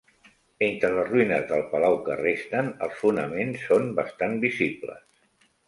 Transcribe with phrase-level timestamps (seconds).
[0.67, 5.09] Entre les ruïnes del palau que resten, els fonaments són bastant visibles.